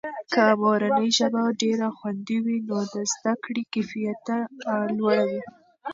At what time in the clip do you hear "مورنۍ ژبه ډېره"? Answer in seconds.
0.61-1.87